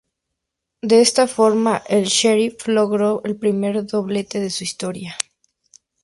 De 0.81 0.99
esta 0.99 1.27
forma, 1.27 1.83
el 1.87 2.05
Sheriff 2.05 2.67
logró 2.67 3.21
el 3.23 3.35
primer 3.35 3.85
doblete 3.85 4.39
de 4.39 4.49
su 4.49 4.63
historia. 4.63 5.15